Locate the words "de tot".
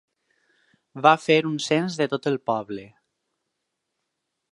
2.01-2.25